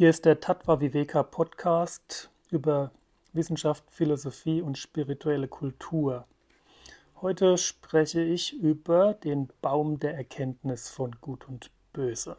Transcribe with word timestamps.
Hier 0.00 0.08
ist 0.08 0.24
der 0.24 0.40
Tattva 0.40 0.80
Viveka 0.80 1.22
Podcast 1.22 2.30
über 2.50 2.90
Wissenschaft, 3.34 3.84
Philosophie 3.90 4.62
und 4.62 4.78
spirituelle 4.78 5.46
Kultur. 5.46 6.26
Heute 7.20 7.58
spreche 7.58 8.22
ich 8.22 8.58
über 8.58 9.12
den 9.12 9.50
Baum 9.60 9.98
der 9.98 10.14
Erkenntnis 10.16 10.88
von 10.88 11.16
Gut 11.20 11.46
und 11.46 11.70
Böse. 11.92 12.38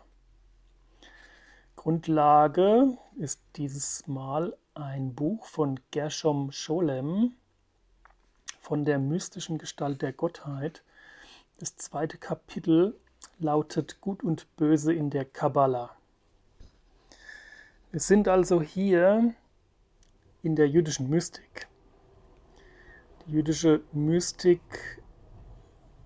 Grundlage 1.76 2.98
ist 3.18 3.44
dieses 3.58 4.08
Mal 4.08 4.58
ein 4.74 5.14
Buch 5.14 5.46
von 5.46 5.80
Gershom 5.92 6.52
Scholem 6.52 7.36
von 8.60 8.86
der 8.86 8.98
mystischen 8.98 9.60
Gestalt 9.60 10.02
der 10.02 10.14
Gottheit. 10.14 10.82
Das 11.60 11.78
zweite 11.78 12.18
Kapitel 12.18 13.00
lautet 13.38 14.02
Gut 14.02 14.24
und 14.24 14.48
Böse 14.56 14.92
in 14.96 15.12
der 15.12 15.26
Kabbalah. 15.26 15.96
Wir 17.92 18.00
sind 18.00 18.30
also 18.30 18.62
hier 18.62 19.34
in 20.44 20.56
der 20.56 20.70
jüdischen 20.70 21.10
Mystik. 21.10 21.68
Die 23.26 23.34
jüdische 23.34 23.82
Mystik 23.92 24.62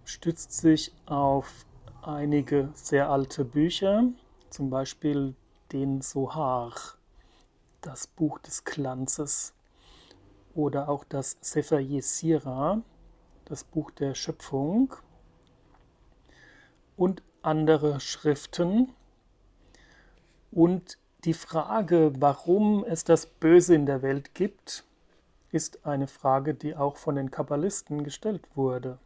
stützt 0.03 0.51
sich 0.51 0.95
auf 1.05 1.67
einige 2.01 2.71
sehr 2.73 3.11
alte 3.11 3.45
Bücher, 3.45 4.03
zum 4.49 4.71
Beispiel 4.71 5.35
den 5.73 6.01
Sohar, 6.01 6.73
das 7.81 8.07
Buch 8.07 8.39
des 8.39 8.63
Glanzes, 8.63 9.53
oder 10.55 10.89
auch 10.89 11.03
das 11.03 11.37
Sefer 11.41 11.79
Yesira, 11.79 12.81
das 13.45 13.63
Buch 13.63 13.91
der 13.91 14.15
Schöpfung, 14.15 14.95
und 16.97 17.21
andere 17.43 17.99
Schriften. 17.99 18.91
Und 20.51 20.97
die 21.25 21.33
Frage, 21.33 22.13
warum 22.19 22.83
es 22.83 23.03
das 23.03 23.25
Böse 23.25 23.73
in 23.75 23.85
der 23.85 24.01
Welt 24.01 24.35
gibt, 24.35 24.83
ist 25.51 25.85
eine 25.85 26.07
Frage, 26.07 26.53
die 26.53 26.75
auch 26.75 26.97
von 26.97 27.15
den 27.15 27.31
Kabbalisten 27.31 28.03
gestellt 28.03 28.47
wurde. 28.55 28.99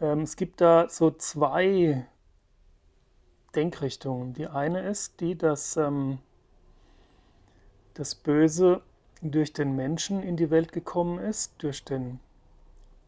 Ähm, 0.00 0.20
es 0.20 0.36
gibt 0.36 0.60
da 0.60 0.88
so 0.88 1.10
zwei 1.10 2.06
Denkrichtungen. 3.54 4.32
Die 4.32 4.46
eine 4.46 4.80
ist 4.88 5.20
die, 5.20 5.36
dass 5.36 5.76
ähm, 5.76 6.18
das 7.94 8.14
Böse 8.14 8.82
durch 9.22 9.52
den 9.52 9.76
Menschen 9.76 10.22
in 10.22 10.36
die 10.36 10.50
Welt 10.50 10.72
gekommen 10.72 11.18
ist, 11.18 11.54
durch 11.58 11.84
den 11.84 12.20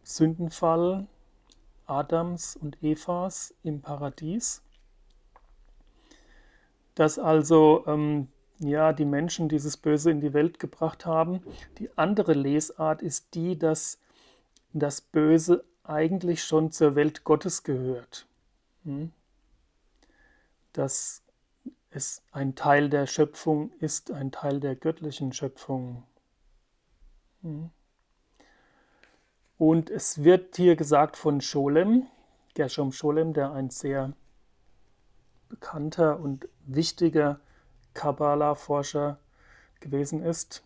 Sündenfall 0.03 1.07
Adams 1.87 2.57
und 2.57 2.83
Evas 2.83 3.55
im 3.63 3.81
Paradies 3.81 4.63
dass 6.99 7.21
also 7.21 7.85
ähm, 7.87 8.27
ja, 8.59 8.93
die 8.93 9.05
Menschen 9.05 9.49
dieses 9.49 9.77
Böse 9.77 10.11
in 10.11 10.21
die 10.21 10.33
Welt 10.33 10.59
gebracht 10.59 11.07
haben. 11.07 11.45
Die 11.79 11.97
andere 11.97 12.33
Lesart 12.33 13.03
ist 13.03 13.37
die, 13.37 13.57
dass 13.57 14.01
das 14.73 15.01
Böse 15.01 15.65
eigentlich 15.85 16.43
schon 16.43 16.73
zur 16.73 16.97
Welt 16.97 17.23
Gottes 17.23 17.63
gehört. 17.63 18.27
Hm? 18.83 19.13
Dass 20.73 21.23
es 21.91 22.23
ein 22.33 22.57
Teil 22.57 22.91
der 22.91 23.07
Schöpfung 23.07 23.71
ist, 23.79 24.11
ein 24.11 24.33
Teil 24.33 24.59
der 24.59 24.75
göttlichen 24.75 25.33
Schöpfung. 25.33 26.03
Hm? 27.43 27.71
Und 29.57 29.89
es 29.89 30.25
wird 30.25 30.57
hier 30.57 30.75
gesagt 30.75 31.17
von 31.17 31.41
Scholem, 31.41 32.09
Gershom 32.55 32.91
Scholem, 32.91 33.35
der 33.35 33.53
ein 33.53 33.71
sehr 33.71 34.15
bekannter 35.49 36.19
und 36.19 36.49
wichtiger 36.69 37.41
Kabbalah-Forscher 37.95 39.19
gewesen 39.81 40.23
ist 40.23 40.63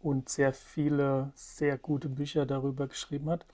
und 0.00 0.28
sehr 0.28 0.52
viele 0.52 1.32
sehr 1.34 1.76
gute 1.76 2.08
Bücher 2.08 2.46
darüber 2.46 2.86
geschrieben 2.86 3.30
hat. 3.30 3.46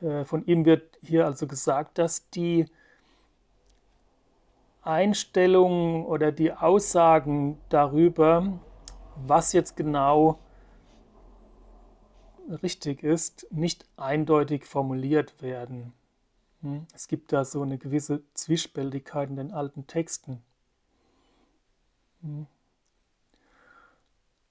Äh, 0.00 0.24
von 0.24 0.44
ihm 0.46 0.64
wird 0.64 0.98
hier 1.02 1.26
also 1.26 1.46
gesagt, 1.46 1.98
dass 1.98 2.28
die 2.30 2.66
Einstellungen 4.82 6.06
oder 6.06 6.32
die 6.32 6.52
Aussagen 6.52 7.60
darüber, 7.68 8.58
was 9.16 9.52
jetzt 9.52 9.76
genau 9.76 10.38
richtig 12.62 13.02
ist, 13.02 13.46
nicht 13.50 13.86
eindeutig 13.96 14.64
formuliert 14.64 15.42
werden. 15.42 15.92
Hm? 16.62 16.86
Es 16.94 17.08
gibt 17.08 17.32
da 17.32 17.44
so 17.44 17.62
eine 17.62 17.78
gewisse 17.78 18.22
Zwiespältigkeit 18.34 19.30
in 19.30 19.36
den 19.36 19.52
alten 19.52 19.86
Texten. 19.86 20.42
Hm? 22.22 22.46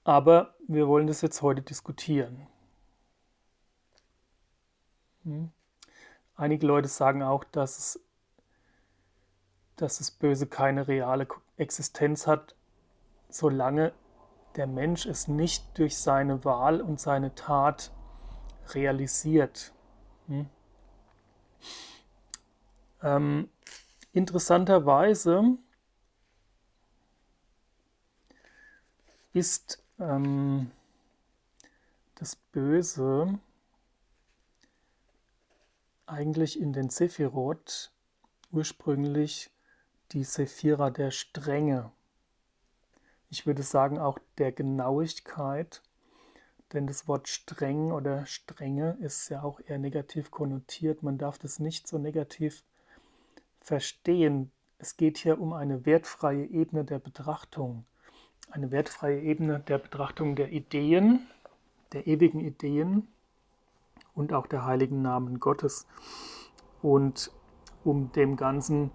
Aber 0.04 0.54
wir 0.66 0.88
wollen 0.88 1.06
das 1.06 1.20
jetzt 1.20 1.42
heute 1.42 1.60
diskutieren. 1.60 2.46
Hm? 5.24 5.50
Einige 6.34 6.66
Leute 6.66 6.88
sagen 6.88 7.22
auch, 7.22 7.44
dass, 7.44 7.78
es, 7.78 8.00
dass 9.76 9.98
das 9.98 10.10
Böse 10.10 10.46
keine 10.46 10.88
reale 10.88 11.26
Existenz 11.56 12.26
hat, 12.26 12.54
solange 13.28 13.92
der 14.56 14.66
Mensch 14.66 15.04
es 15.04 15.28
nicht 15.28 15.78
durch 15.78 15.98
seine 15.98 16.44
Wahl 16.44 16.80
und 16.80 17.00
seine 17.00 17.34
Tat 17.34 17.92
realisiert. 18.70 19.72
Hm? 23.00 23.08
Ähm, 23.08 23.48
interessanterweise 24.12 25.56
ist 29.32 29.82
ähm, 30.00 30.70
das 32.16 32.36
Böse 32.36 33.38
eigentlich 36.06 36.58
in 36.58 36.72
den 36.72 36.90
Sephirot 36.90 37.92
ursprünglich 38.50 39.50
die 40.12 40.24
Sephira 40.24 40.90
der 40.90 41.10
Strenge. 41.10 41.92
Ich 43.30 43.46
würde 43.46 43.62
sagen 43.62 43.98
auch 43.98 44.18
der 44.38 44.52
Genauigkeit, 44.52 45.82
denn 46.72 46.86
das 46.86 47.06
Wort 47.06 47.28
streng 47.28 47.92
oder 47.92 48.24
strenge 48.26 48.96
ist 49.00 49.28
ja 49.28 49.42
auch 49.42 49.60
eher 49.60 49.78
negativ 49.78 50.30
konnotiert. 50.30 51.02
Man 51.02 51.18
darf 51.18 51.38
das 51.38 51.58
nicht 51.58 51.86
so 51.86 51.98
negativ 51.98 52.64
verstehen, 53.68 54.50
es 54.78 54.96
geht 54.96 55.18
hier 55.18 55.38
um 55.38 55.52
eine 55.52 55.84
wertfreie 55.84 56.46
Ebene 56.46 56.84
der 56.84 56.98
Betrachtung, 56.98 57.84
eine 58.50 58.70
wertfreie 58.70 59.20
Ebene 59.20 59.60
der 59.60 59.76
Betrachtung 59.76 60.36
der 60.36 60.52
Ideen, 60.52 61.26
der 61.92 62.06
ewigen 62.06 62.40
Ideen 62.40 63.08
und 64.14 64.32
auch 64.32 64.46
der 64.46 64.64
heiligen 64.64 65.02
Namen 65.02 65.38
Gottes. 65.38 65.86
Und 66.80 67.30
um 67.84 68.10
dem 68.12 68.36
Ganzen 68.36 68.90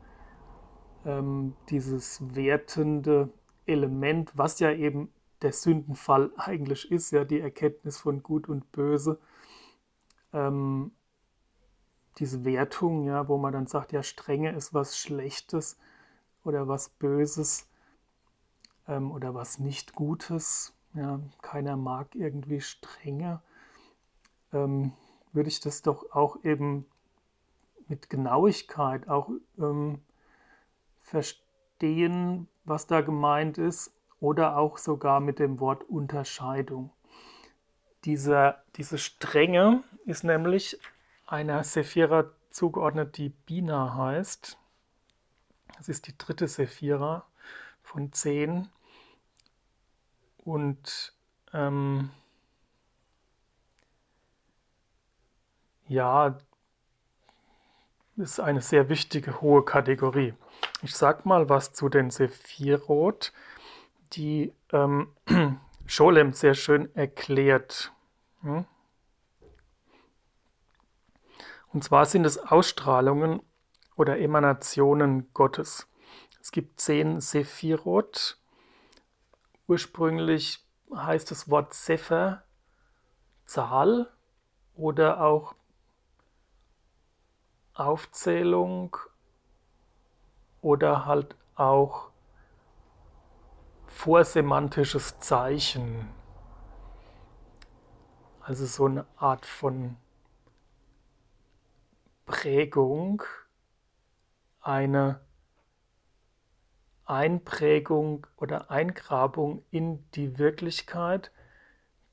ähm, 1.05 1.55
dieses 1.69 2.35
wertende 2.35 3.29
Element, 3.67 4.31
was 4.35 4.59
ja 4.59 4.72
eben 4.72 5.13
der 5.44 5.53
Sündenfall 5.53 6.31
eigentlich 6.38 6.91
ist, 6.91 7.11
ja 7.11 7.25
die 7.25 7.40
Erkenntnis 7.41 8.00
von 8.00 8.23
Gut 8.23 8.50
und 8.50 8.72
Böse, 8.72 9.19
ähm, 10.34 10.94
diese 12.19 12.46
Wertung, 12.46 13.06
ja, 13.06 13.28
wo 13.28 13.38
man 13.38 13.53
dann 13.53 13.68
sagt, 13.68 13.91
ja, 13.91 14.03
Strenge 14.03 14.51
ist 14.51 14.74
was 14.74 14.97
Schlechtes 14.97 15.78
oder 16.44 16.68
was 16.68 16.90
Böses 16.90 17.68
ähm, 18.88 19.12
oder 19.12 19.34
was 19.34 19.59
nicht 19.59 19.96
Gutes. 19.96 20.73
Ja, 20.94 21.19
keiner 21.41 21.75
mag 21.75 22.16
irgendwie 22.16 22.62
Strenge. 22.62 23.41
Ähm, 24.52 24.94
würde 25.31 25.50
ich 25.50 25.59
das 25.59 25.81
doch 25.81 26.12
auch 26.12 26.44
eben 26.44 26.85
mit 27.88 28.09
Genauigkeit 28.09 29.07
auch 29.09 29.29
ähm, 29.57 30.00
verstehen, 31.02 32.47
was 32.66 32.88
da 32.88 33.02
gemeint 33.02 33.58
ist, 33.58 33.91
oder 34.20 34.58
auch 34.58 34.78
sogar 34.78 35.20
mit 35.20 35.40
dem 35.40 35.59
Wort 35.59 35.84
Unterscheidung. 35.90 36.91
Diese, 38.05 38.55
diese 38.78 38.97
Strenge 38.97 39.84
ist 40.05 40.23
nämlich 40.23 40.79
einer 41.34 41.64
Sephira 41.64 42.30
zugeordnet, 42.52 43.18
die 43.18 43.30
Bina 43.30 43.96
heißt. 43.96 44.59
Das 45.76 45.90
ist 45.90 46.06
die 46.06 46.16
dritte 46.16 46.47
Sephira 46.47 47.26
von 47.82 48.14
zehn. 48.14 48.70
Und 50.38 51.14
ähm, 51.52 52.12
ja, 55.88 56.38
ist 58.16 58.40
eine 58.40 58.62
sehr 58.62 58.90
wichtige 58.90 59.41
hohe 59.41 59.66
Kategorie. 59.66 60.35
Ich 60.84 60.96
sag 60.96 61.26
mal 61.26 61.50
was 61.50 61.74
zu 61.74 61.90
den 61.90 62.12
Sephirot, 62.12 63.34
die 64.12 64.53
ähm, 64.72 65.08
Scholem 65.88 66.34
sehr 66.34 66.53
schön 66.53 66.96
erklärt. 66.96 67.91
Hm? 68.41 68.66
Und 71.73 71.84
zwar 71.84 72.05
sind 72.05 72.23
es 72.25 72.37
Ausstrahlungen 72.37 73.41
oder 73.96 74.20
Emanationen 74.20 75.34
Gottes. 75.34 75.87
Es 76.40 76.52
gibt 76.52 76.79
zehn 76.79 77.20
Sephirot. 77.20 78.37
Ursprünglich 79.67 80.64
heißt 80.96 81.31
das 81.31 81.49
Wort 81.49 81.73
Sefer 81.73 82.43
Zahl 83.46 84.11
oder 84.75 85.22
auch 85.22 85.55
Aufzählung 87.73 88.96
oder 90.61 91.05
halt 91.05 91.35
auch 91.55 92.11
vorsemantisches 93.87 95.20
Zeichen. 95.20 96.09
Also 98.41 98.66
so 98.66 98.85
eine 98.85 99.05
Art 99.17 99.46
von 99.46 99.97
Prägung, 102.25 103.23
eine 104.61 105.20
Einprägung 107.05 108.25
oder 108.37 108.72
Eingrabung 108.72 109.64
in 109.72 110.09
die 110.11 110.37
Wirklichkeit, 110.37 111.31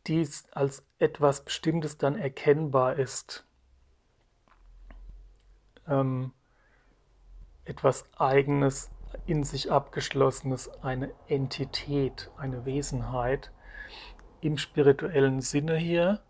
die 0.06 0.26
als 0.52 0.84
etwas 0.98 1.44
Bestimmtes 1.44 1.98
dann 1.98 2.16
erkennbar 2.16 2.96
ist. 2.96 3.46
Ähm, 5.86 6.32
etwas 7.64 8.04
Eigenes, 8.18 8.90
in 9.26 9.44
sich 9.44 9.70
Abgeschlossenes, 9.70 10.70
eine 10.82 11.12
Entität, 11.28 12.30
eine 12.36 12.64
Wesenheit 12.64 13.50
im 14.40 14.56
spirituellen 14.56 15.40
Sinne 15.40 15.76
hier, 15.76 16.20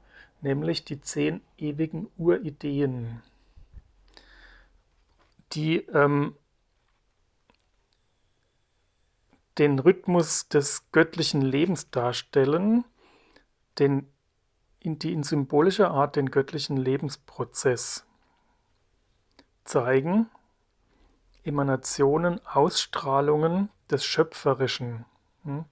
nämlich 0.40 0.84
die 0.84 1.00
zehn 1.00 1.40
ewigen 1.58 2.08
Urideen, 2.16 3.22
die 5.52 5.78
ähm, 5.88 6.36
den 9.58 9.78
Rhythmus 9.78 10.48
des 10.48 10.90
göttlichen 10.90 11.42
Lebens 11.42 11.90
darstellen, 11.90 12.84
den, 13.78 14.10
die 14.82 15.12
in 15.12 15.22
symbolischer 15.22 15.90
Art 15.90 16.16
den 16.16 16.30
göttlichen 16.30 16.76
Lebensprozess 16.76 18.06
zeigen, 19.64 20.30
Emanationen, 21.44 22.40
Ausstrahlungen 22.46 23.70
des 23.90 24.04
Schöpferischen, 24.04 25.04
hm, 25.44 25.64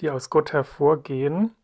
die 0.00 0.10
aus 0.10 0.30
Gott 0.30 0.52
hervorgehen 0.52 1.54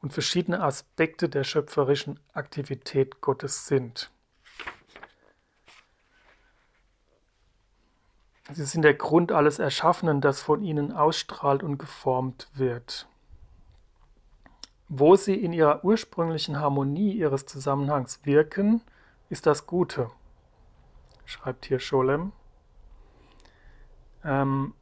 und 0.00 0.12
verschiedene 0.12 0.62
Aspekte 0.62 1.28
der 1.28 1.44
schöpferischen 1.44 2.18
Aktivität 2.32 3.20
Gottes 3.20 3.66
sind. 3.66 4.10
Sie 8.52 8.64
sind 8.64 8.82
der 8.82 8.94
Grund 8.94 9.32
alles 9.32 9.58
Erschaffenen, 9.58 10.20
das 10.20 10.40
von 10.40 10.62
ihnen 10.62 10.92
ausstrahlt 10.92 11.62
und 11.62 11.78
geformt 11.78 12.48
wird. 12.54 13.06
Wo 14.88 15.14
sie 15.14 15.34
in 15.34 15.52
ihrer 15.52 15.84
ursprünglichen 15.84 16.58
Harmonie 16.58 17.12
ihres 17.12 17.46
Zusammenhangs 17.46 18.24
wirken, 18.24 18.82
ist 19.28 19.46
das 19.46 19.66
Gute, 19.66 20.10
schreibt 21.24 21.66
hier 21.66 21.78
Scholem. 21.78 22.32
Ähm, 24.24 24.74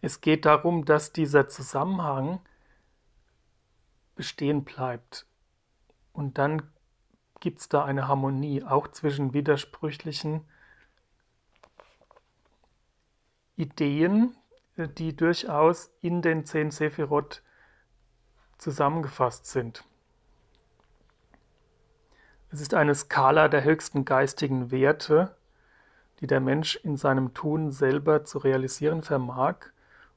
es 0.00 0.20
geht 0.20 0.44
darum, 0.44 0.84
dass 0.84 1.12
dieser 1.12 1.48
Zusammenhang 1.48 2.40
bestehen 4.14 4.64
bleibt. 4.64 5.26
Und 6.12 6.38
dann 6.38 6.62
gibt 7.40 7.60
es 7.60 7.68
da 7.68 7.84
eine 7.84 8.06
Harmonie, 8.06 8.62
auch 8.62 8.88
zwischen 8.88 9.32
widersprüchlichen 9.32 10.44
Ideen, 13.58 14.34
die 14.76 15.16
durchaus 15.16 15.90
in 16.00 16.22
den 16.22 16.46
zehn 16.46 16.70
Sephirot 16.70 17.42
zusammengefasst 18.56 19.46
sind. 19.46 19.84
Es 22.50 22.60
ist 22.60 22.72
eine 22.72 22.94
Skala 22.94 23.48
der 23.48 23.64
höchsten 23.64 24.04
geistigen 24.04 24.70
Werte, 24.70 25.34
die 26.20 26.26
der 26.26 26.40
Mensch 26.40 26.76
in 26.76 26.96
seinem 26.96 27.34
Tun 27.34 27.72
selber 27.72 28.24
zu 28.24 28.38
realisieren 28.38 29.02
vermag 29.02 29.56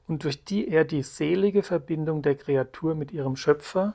und 0.06 0.24
durch 0.24 0.44
die 0.44 0.68
er 0.68 0.84
die 0.84 1.02
selige 1.02 1.62
Verbindung 1.62 2.22
der 2.22 2.36
Kreatur 2.36 2.94
mit 2.94 3.12
ihrem 3.12 3.36
Schöpfer 3.36 3.94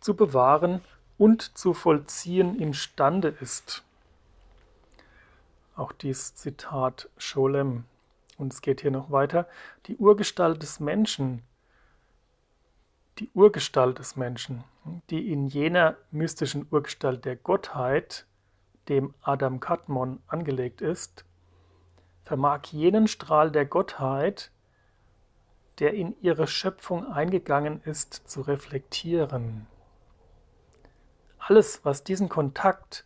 zu 0.00 0.14
bewahren 0.14 0.80
und 1.18 1.56
zu 1.58 1.74
vollziehen 1.74 2.58
imstande 2.58 3.34
ist. 3.40 3.84
Auch 5.76 5.92
dies 5.92 6.34
Zitat 6.34 7.08
Scholem. 7.18 7.84
Und 8.38 8.52
es 8.52 8.62
geht 8.62 8.80
hier 8.80 8.90
noch 8.90 9.10
weiter. 9.10 9.48
Die 9.86 9.96
Urgestalt 9.96 10.62
des 10.62 10.80
Menschen, 10.80 11.42
die 13.18 13.30
Urgestalt 13.32 13.98
des 13.98 14.16
Menschen, 14.16 14.64
die 15.10 15.32
in 15.32 15.46
jener 15.46 15.96
mystischen 16.10 16.66
Urgestalt 16.70 17.24
der 17.24 17.36
Gottheit, 17.36 18.26
dem 18.88 19.14
Adam 19.22 19.60
Kadmon 19.60 20.20
angelegt 20.26 20.80
ist, 20.80 21.24
vermag 22.24 22.66
jenen 22.72 23.06
Strahl 23.06 23.50
der 23.50 23.66
Gottheit, 23.66 24.50
der 25.78 25.94
in 25.94 26.14
ihre 26.20 26.46
Schöpfung 26.46 27.06
eingegangen 27.06 27.80
ist, 27.84 28.28
zu 28.28 28.42
reflektieren. 28.42 29.66
Alles, 31.38 31.84
was 31.84 32.04
diesen 32.04 32.28
Kontakt, 32.28 33.04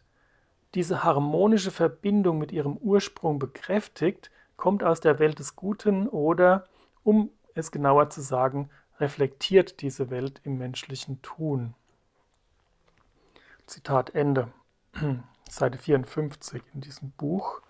diese 0.74 1.02
harmonische 1.02 1.70
Verbindung 1.70 2.38
mit 2.38 2.52
ihrem 2.52 2.76
Ursprung 2.76 3.38
bekräftigt, 3.38 4.30
kommt 4.58 4.84
aus 4.84 5.00
der 5.00 5.18
Welt 5.18 5.38
des 5.38 5.56
Guten 5.56 6.06
oder, 6.06 6.66
um 7.04 7.30
es 7.54 7.72
genauer 7.72 8.10
zu 8.10 8.20
sagen, 8.20 8.68
reflektiert 9.00 9.80
diese 9.80 10.10
Welt 10.10 10.42
im 10.44 10.58
menschlichen 10.58 11.22
Tun. 11.22 11.74
Zitat 13.66 14.14
Ende. 14.14 14.52
Seite 15.48 15.78
54 15.78 16.62
in 16.74 16.82
diesem 16.82 17.12
Buch. 17.12 17.62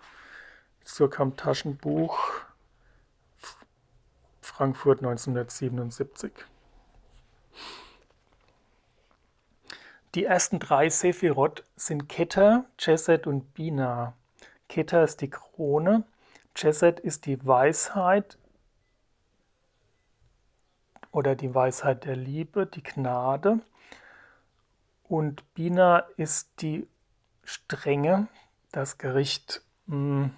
Surkamp 0.83 1.37
Taschenbuch, 1.37 2.17
Frankfurt 4.41 4.99
1977. 4.99 6.31
Die 10.15 10.25
ersten 10.25 10.57
drei 10.57 10.89
Sephirot 10.89 11.63
sind 11.75 12.09
Keter, 12.09 12.65
Chesed 12.79 13.27
und 13.27 13.53
Bina. 13.53 14.13
Keter 14.67 15.03
ist 15.03 15.21
die 15.21 15.29
Krone, 15.29 16.05
Chesed 16.55 16.99
ist 16.99 17.25
die 17.25 17.45
Weisheit 17.45 18.37
oder 21.11 21.35
die 21.35 21.53
Weisheit 21.53 22.05
der 22.05 22.15
Liebe, 22.15 22.65
die 22.65 22.83
Gnade. 22.83 23.59
Und 25.03 25.53
Bina 25.53 25.99
ist 26.17 26.61
die 26.61 26.87
Strenge, 27.43 28.27
das 28.71 28.97
Gericht. 28.97 29.63
Hm, 29.87 30.31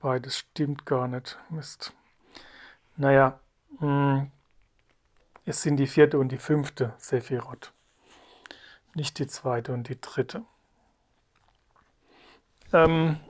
Wobei, 0.00 0.20
das 0.20 0.38
stimmt 0.38 0.86
gar 0.86 1.08
nicht. 1.08 1.38
Mist. 1.50 1.92
Naja, 2.96 3.40
mh, 3.80 4.20
hm, 4.20 4.30
es 5.44 5.62
sind 5.62 5.76
die 5.76 5.88
vierte 5.88 6.18
und 6.18 6.28
die 6.30 6.38
fünfte 6.38 6.94
Sephirot. 6.98 7.72
Nicht 8.98 9.20
die 9.20 9.28
zweite 9.28 9.72
und 9.72 9.88
die 9.88 10.00
dritte. 10.00 10.42
Ähm, 12.72 13.20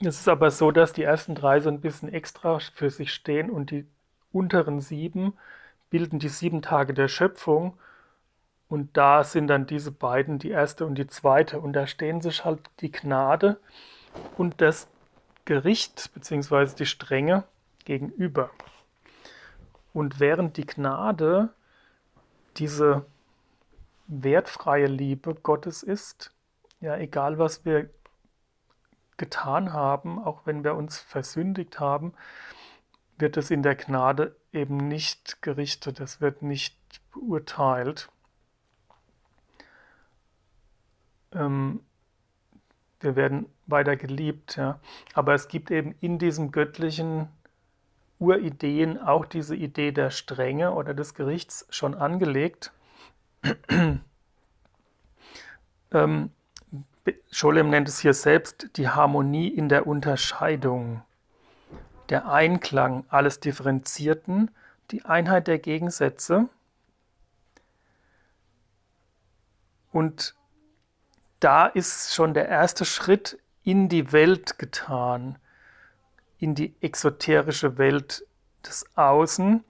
es 0.00 0.20
ist 0.20 0.28
aber 0.28 0.50
so, 0.50 0.70
dass 0.70 0.94
die 0.94 1.02
ersten 1.02 1.34
drei 1.34 1.60
so 1.60 1.68
ein 1.68 1.82
bisschen 1.82 2.10
extra 2.10 2.58
für 2.60 2.88
sich 2.88 3.12
stehen 3.12 3.50
und 3.50 3.70
die 3.70 3.86
unteren 4.32 4.80
sieben 4.80 5.34
bilden 5.90 6.18
die 6.18 6.30
sieben 6.30 6.62
Tage 6.62 6.94
der 6.94 7.08
Schöpfung. 7.08 7.78
Und 8.70 8.96
da 8.96 9.22
sind 9.22 9.48
dann 9.48 9.66
diese 9.66 9.92
beiden, 9.92 10.38
die 10.38 10.48
erste 10.48 10.86
und 10.86 10.94
die 10.94 11.08
zweite. 11.08 11.60
Und 11.60 11.74
da 11.74 11.86
stehen 11.86 12.22
sich 12.22 12.46
halt 12.46 12.70
die 12.80 12.90
Gnade 12.90 13.60
und 14.38 14.62
das 14.62 14.88
Gericht 15.44 16.10
bzw. 16.14 16.74
die 16.74 16.86
Strenge 16.86 17.44
gegenüber. 17.84 18.48
Und 19.92 20.20
während 20.20 20.56
die 20.56 20.64
Gnade 20.64 21.50
diese 22.56 23.04
wertfreie 24.06 24.86
Liebe 24.86 25.34
Gottes 25.34 25.82
ist, 25.82 26.32
ja, 26.80 26.96
egal 26.96 27.38
was 27.38 27.64
wir 27.64 27.90
getan 29.16 29.72
haben, 29.72 30.18
auch 30.18 30.46
wenn 30.46 30.64
wir 30.64 30.74
uns 30.74 30.98
versündigt 30.98 31.78
haben, 31.78 32.12
wird 33.18 33.36
es 33.36 33.50
in 33.50 33.62
der 33.62 33.76
Gnade 33.76 34.34
eben 34.52 34.76
nicht 34.76 35.42
gerichtet, 35.42 36.00
es 36.00 36.20
wird 36.20 36.42
nicht 36.42 36.76
beurteilt. 37.12 38.10
Ähm, 41.32 41.80
wir 43.00 43.16
werden 43.16 43.46
weiter 43.66 43.96
geliebt. 43.96 44.56
Ja. 44.56 44.80
Aber 45.14 45.34
es 45.34 45.48
gibt 45.48 45.70
eben 45.70 45.94
in 46.00 46.18
diesem 46.18 46.50
göttlichen 46.52 47.28
Urideen 48.18 48.98
auch 49.00 49.24
diese 49.24 49.56
Idee 49.56 49.92
der 49.92 50.10
Strenge 50.10 50.72
oder 50.72 50.94
des 50.94 51.14
Gerichts 51.14 51.66
schon 51.70 51.94
angelegt. 51.94 52.72
ähm, 55.92 56.30
Scholem 57.30 57.70
nennt 57.70 57.88
es 57.88 57.98
hier 57.98 58.14
selbst 58.14 58.76
die 58.76 58.88
Harmonie 58.88 59.48
in 59.48 59.68
der 59.68 59.86
Unterscheidung, 59.86 61.02
der 62.08 62.28
Einklang 62.28 63.04
alles 63.08 63.40
Differenzierten, 63.40 64.50
die 64.90 65.04
Einheit 65.04 65.48
der 65.48 65.58
Gegensätze 65.58 66.48
und 69.90 70.34
da 71.40 71.66
ist 71.66 72.14
schon 72.14 72.34
der 72.34 72.48
erste 72.48 72.84
Schritt 72.84 73.38
in 73.62 73.88
die 73.88 74.12
Welt 74.12 74.58
getan, 74.58 75.38
in 76.38 76.54
die 76.54 76.74
exoterische 76.80 77.78
Welt 77.78 78.26
des 78.64 78.86
Außen, 78.96 79.64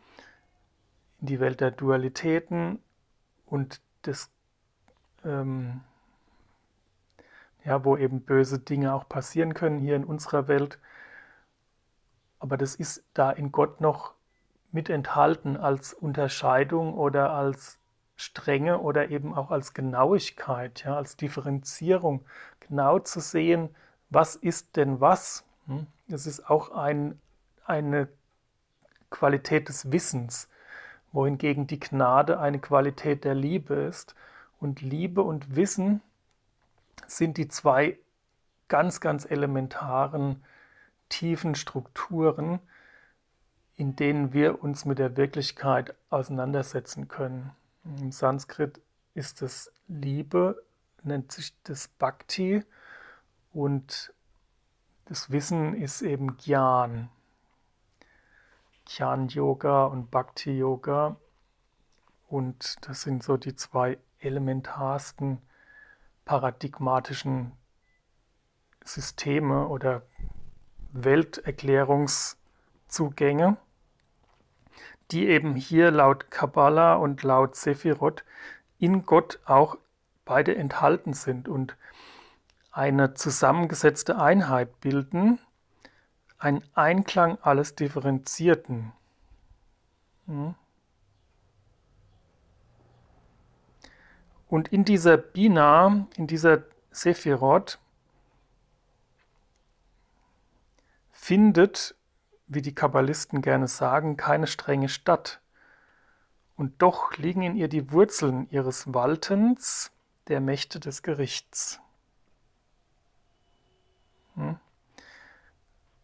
in 1.21 1.27
die 1.27 1.41
Welt 1.41 1.61
der 1.61 1.71
Dualitäten 1.71 2.79
und 3.53 3.83
des, 4.07 4.31
ähm, 5.27 5.83
ja, 7.65 7.85
wo 7.85 7.99
eben 7.99 8.23
böse 8.23 8.59
Dinge 8.59 8.95
auch 8.95 9.07
passieren 9.07 9.53
können 9.53 9.79
hier 9.79 9.95
in 9.95 10.05
unserer 10.05 10.49
Welt. 10.49 10.79
Aber 12.39 12.57
das 12.57 12.75
ist 12.75 13.05
da 13.13 13.31
in 13.31 13.53
Gott 13.53 13.83
noch 13.83 14.15
mit 14.73 14.89
enthalten 14.89 15.59
als 15.59 15.93
Unterscheidung 15.93 16.95
oder 16.95 17.33
als 17.35 17.79
Strenge 18.17 18.79
oder 18.79 19.11
eben 19.11 19.35
auch 19.35 19.51
als 19.51 19.75
Genauigkeit, 19.75 20.85
ja, 20.85 20.97
als 20.97 21.17
Differenzierung, 21.17 22.25
genau 22.61 23.01
zu 23.01 23.21
sehen, 23.21 23.75
was 24.09 24.35
ist 24.35 24.77
denn 24.77 25.03
was. 25.03 25.45
Hm? 25.67 25.87
Das 26.09 26.27
ist 26.27 26.49
auch 26.49 26.71
ein, 26.71 27.21
eine 27.67 28.09
Qualität 29.11 29.69
des 29.69 29.93
Wissens, 29.93 30.49
wohingegen 31.13 31.67
die 31.67 31.79
Gnade 31.79 32.41
eine 32.41 32.59
Qualität 32.59 33.25
der 33.25 33.35
Liebe 33.35 33.75
ist. 33.75 34.15
Und 34.59 34.81
Liebe 34.81 35.23
und 35.23 35.57
Wissen 35.57 36.01
sind 37.07 37.37
die 37.37 37.49
zwei 37.49 37.99
ganz, 38.69 39.01
ganz 39.01 39.25
elementaren, 39.25 40.43
tiefen 41.09 41.55
Strukturen, 41.55 42.59
in 43.77 43.97
denen 43.97 44.33
wir 44.33 44.63
uns 44.63 44.85
mit 44.85 44.99
der 44.99 45.17
Wirklichkeit 45.17 45.95
auseinandersetzen 46.09 47.09
können. 47.09 47.51
Im 47.85 48.13
Sanskrit 48.13 48.81
ist 49.15 49.43
es 49.43 49.73
Liebe, 49.89 50.63
nennt 51.03 51.33
sich 51.33 51.53
das 51.65 51.89
Bhakti 51.89 52.65
und 53.53 54.15
das 55.05 55.31
Wissen 55.31 55.75
ist 55.75 56.01
eben 56.01 56.37
Gyan. 56.39 57.11
Gyan 58.87 59.29
Yoga 59.29 59.85
und 59.87 60.11
Bhakti 60.11 60.57
Yoga 60.57 61.17
und 62.29 62.77
das 62.87 63.03
sind 63.03 63.23
so 63.23 63.37
die 63.37 63.55
zwei 63.55 63.99
elementarsten 64.19 65.43
paradigmatischen 66.25 67.53
Systeme 68.85 69.69
oder 69.69 70.03
Welterklärungszugänge 70.93 73.57
die 75.13 75.29
eben 75.29 75.55
hier 75.55 75.91
laut 75.91 76.31
Kabbalah 76.31 76.95
und 76.95 77.23
laut 77.23 77.55
Sephiroth 77.55 78.25
in 78.79 79.05
Gott 79.05 79.39
auch 79.45 79.77
beide 80.25 80.57
enthalten 80.57 81.13
sind 81.13 81.49
und 81.49 81.77
eine 82.71 83.13
zusammengesetzte 83.13 84.19
Einheit 84.19 84.81
bilden, 84.81 85.39
ein 86.43 86.63
Einklang 86.75 87.39
alles 87.41 87.77
Differenzierten. 87.77 88.93
Hm? 90.27 90.55
Und 94.49 94.69
in 94.69 94.85
dieser 94.85 95.17
Bina, 95.17 96.07
in 96.17 96.27
dieser 96.27 96.65
Sephiroth, 96.91 97.79
findet 101.13 101.95
wie 102.49 102.61
die 102.61 102.75
Kabbalisten 102.75 103.41
gerne 103.41 103.69
sagen, 103.69 104.17
keine 104.17 104.47
strenge 104.47 104.89
Stadt. 104.89 105.41
Und 106.57 106.83
doch 106.83 107.17
liegen 107.17 107.43
in 107.43 107.57
ihr 107.57 107.69
die 107.69 107.93
Wurzeln 107.93 108.51
ihres 108.51 108.93
Waltens 108.93 109.91
der 110.27 110.41
Mächte 110.41 110.81
des 110.81 111.03
Gerichts. 111.03 111.81
Hm? 114.35 114.59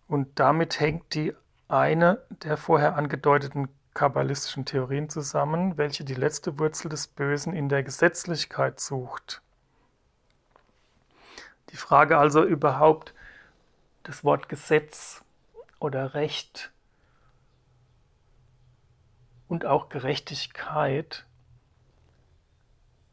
Und 0.08 0.40
damit 0.40 0.80
hängt 0.80 1.14
die 1.14 1.34
eine 1.68 2.22
der 2.30 2.56
vorher 2.56 2.96
angedeuteten 2.96 3.68
kabbalistischen 3.92 4.64
Theorien 4.64 5.10
zusammen, 5.10 5.76
welche 5.76 6.04
die 6.04 6.14
letzte 6.14 6.58
Wurzel 6.58 6.88
des 6.88 7.08
Bösen 7.08 7.52
in 7.52 7.68
der 7.68 7.82
Gesetzlichkeit 7.82 8.80
sucht. 8.80 9.42
Die 11.70 11.76
Frage 11.76 12.16
also 12.16 12.44
überhaupt, 12.44 13.12
das 14.04 14.24
Wort 14.24 14.48
Gesetz 14.48 15.22
oder 15.80 16.14
Recht 16.14 16.72
und 19.48 19.66
auch 19.66 19.88
Gerechtigkeit 19.88 21.26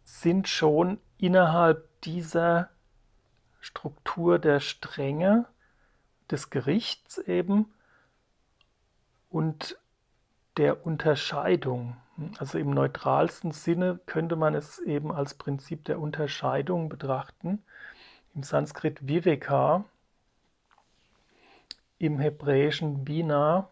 sind 0.04 0.48
schon 0.48 1.00
innerhalb 1.18 1.90
dieser 2.02 2.70
Struktur 3.60 4.38
der 4.38 4.60
Strenge 4.60 5.48
des 6.32 6.50
Gerichts 6.50 7.18
eben 7.18 7.74
und 9.30 9.78
der 10.58 10.86
Unterscheidung. 10.86 11.98
Also 12.38 12.58
im 12.58 12.70
neutralsten 12.70 13.52
Sinne 13.52 14.00
könnte 14.06 14.36
man 14.36 14.56
es 14.56 14.80
eben 14.80 15.12
als 15.12 15.34
Prinzip 15.34 15.84
der 15.86 16.00
Unterscheidung 16.00 16.88
betrachten. 16.88 17.62
Im 18.34 18.44
Sanskrit 18.44 19.08
Viveka 19.08 19.84
im 21.98 22.20
hebräischen 22.20 23.06
Bina, 23.06 23.70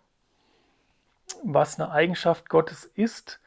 was 1.44 1.80
eine 1.80 1.92
Eigenschaft 1.92 2.50
Gottes 2.50 2.86
ist. 2.86 3.40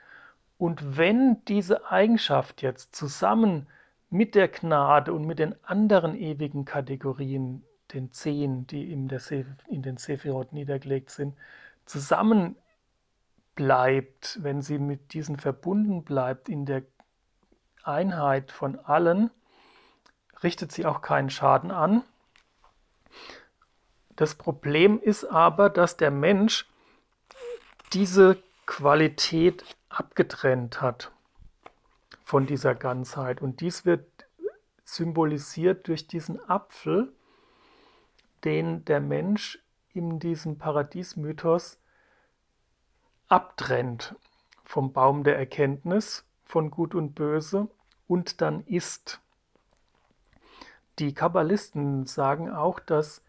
Und 0.59 0.97
wenn 0.97 1.45
diese 1.47 1.91
Eigenschaft 1.91 2.63
jetzt 2.63 2.95
zusammen 2.95 3.67
mit 4.11 4.35
der 4.35 4.49
Gnade 4.49 5.13
und 5.13 5.27
mit 5.27 5.39
den 5.39 5.55
anderen 5.65 6.15
ewigen 6.15 6.65
Kategorien, 6.65 7.65
den 7.93 8.12
zehn, 8.12 8.66
die 8.66 8.93
in, 8.93 9.09
in 9.69 9.83
den 9.83 9.97
Sephirot 9.97 10.52
niedergelegt 10.52 11.11
sind, 11.11 11.37
zusammen 11.85 12.57
bleibt, 13.55 14.38
wenn 14.43 14.62
sie 14.62 14.78
mit 14.78 15.12
diesen 15.12 15.38
verbunden 15.38 16.05
bleibt 16.05 16.49
in 16.49 16.66
der 16.66 16.83
Einheit 17.83 18.52
von 18.52 18.78
allen, 18.78 19.31
richtet 20.43 20.73
sie 20.73 20.85
auch 20.85 21.00
keinen 21.00 21.31
Schaden 21.31 21.71
an. 21.71 22.02
Das 24.16 24.35
Problem 24.35 25.00
ist 25.00 25.25
aber, 25.25 25.71
dass 25.71 25.97
der 25.97 26.11
Mensch 26.11 26.66
diese 27.93 28.43
Qualität 28.66 29.64
abgetrennt 29.88 30.81
hat 30.81 31.12
von 32.25 32.47
dieser 32.47 32.75
Ganzheit. 32.75 33.40
Und 33.40 33.61
dies 33.61 33.85
wird 33.85 34.07
symbolisiert 34.85 35.88
durch 35.88 36.07
diesen 36.09 36.40
Apfel, 36.49 37.12
den 38.47 38.85
der 38.85 39.00
Mensch 39.00 39.59
in 39.93 40.21
diesem 40.21 40.57
Paradiesmythos 40.57 41.81
abtrennt 43.26 44.15
vom 44.65 44.93
Baum 44.93 45.25
der 45.25 45.37
Erkenntnis 45.37 46.25
von 46.45 46.71
Gut 46.71 46.95
und 46.95 47.17
Böse 47.17 47.69
und 48.07 48.41
dann 48.41 48.65
isst. 48.67 49.21
Die 51.00 51.12
Kabbalisten 51.12 52.07
sagen 52.07 52.49
auch, 52.49 52.79
dass 52.79 53.21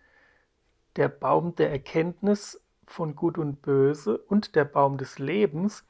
der 0.97 1.09
Baum 1.09 1.55
der 1.55 1.71
Erkenntnis 1.71 2.62
von 2.86 3.15
Gut 3.15 3.39
und 3.39 3.63
Böse 3.63 4.19
und 4.19 4.55
der 4.55 4.65
Baum 4.65 5.00
des 5.00 5.17
Lebens 5.17 5.83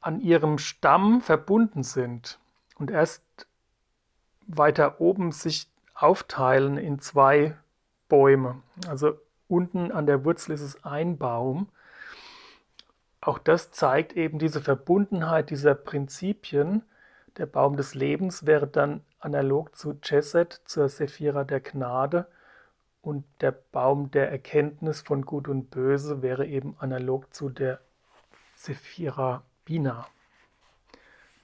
an 0.00 0.20
ihrem 0.20 0.58
Stamm 0.58 1.22
verbunden 1.22 1.82
sind 1.82 2.38
und 2.78 2.92
erst 2.92 3.24
weiter 4.46 5.00
oben 5.00 5.32
sich 5.32 5.68
aufteilen 5.94 6.78
in 6.78 7.00
zwei 7.00 7.56
Bäume. 8.10 8.62
Also 8.86 9.18
unten 9.48 9.90
an 9.90 10.04
der 10.04 10.26
Wurzel 10.26 10.52
ist 10.52 10.60
es 10.60 10.84
ein 10.84 11.16
Baum. 11.16 11.68
Auch 13.22 13.38
das 13.38 13.70
zeigt 13.70 14.12
eben 14.12 14.38
diese 14.38 14.60
Verbundenheit 14.60 15.48
dieser 15.48 15.74
Prinzipien. 15.74 16.82
Der 17.38 17.46
Baum 17.46 17.78
des 17.78 17.94
Lebens 17.94 18.44
wäre 18.44 18.66
dann 18.66 19.00
analog 19.18 19.74
zu 19.74 19.94
Chesed, 20.00 20.60
zur 20.66 20.90
Sephira 20.90 21.44
der 21.44 21.60
Gnade 21.60 22.26
und 23.02 23.24
der 23.40 23.52
Baum 23.52 24.10
der 24.10 24.30
Erkenntnis 24.30 25.00
von 25.00 25.24
Gut 25.24 25.48
und 25.48 25.70
Böse 25.70 26.22
wäre 26.22 26.46
eben 26.46 26.76
analog 26.78 27.32
zu 27.32 27.48
der 27.48 27.80
Sephira 28.56 29.42
Bina, 29.64 30.06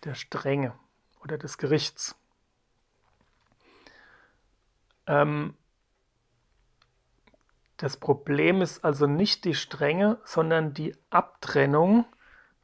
der 0.04 0.14
Strenge 0.14 0.74
oder 1.22 1.38
des 1.38 1.56
Gerichts. 1.58 2.14
Ähm, 5.06 5.54
das 7.76 7.98
Problem 7.98 8.62
ist 8.62 8.84
also 8.84 9.06
nicht 9.06 9.44
die 9.44 9.54
Strenge, 9.54 10.18
sondern 10.24 10.72
die 10.72 10.96
Abtrennung 11.10 12.06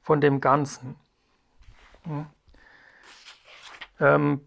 von 0.01 0.21
dem 0.21 0.41
Ganzen. 0.41 0.97
Hm. 2.05 2.27
Ähm. 4.01 4.47